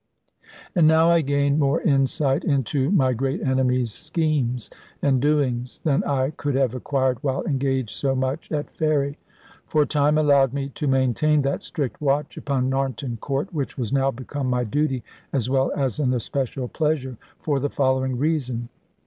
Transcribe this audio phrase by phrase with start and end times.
[0.73, 6.31] And now I gained more insight into my great enemy's schemes and doings, than I
[6.31, 9.19] could have acquired while engaged so much at ferry.
[9.67, 14.09] For time allowed me to maintain that strict watch upon Narnton Court, which was now
[14.09, 15.03] become my duty,
[15.33, 18.69] as well as an especial pleasure, for the following reason.